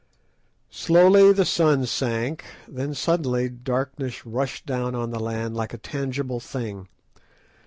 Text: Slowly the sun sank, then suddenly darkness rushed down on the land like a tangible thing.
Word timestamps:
Slowly 0.71 1.31
the 1.31 1.45
sun 1.45 1.85
sank, 1.85 2.43
then 2.67 2.95
suddenly 2.95 3.49
darkness 3.49 4.25
rushed 4.25 4.65
down 4.65 4.95
on 4.95 5.11
the 5.11 5.19
land 5.19 5.55
like 5.55 5.75
a 5.75 5.77
tangible 5.77 6.39
thing. 6.39 6.87